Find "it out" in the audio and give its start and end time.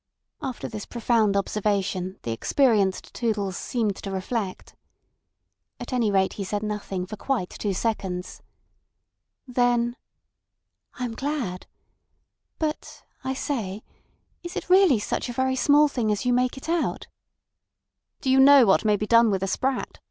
16.57-17.05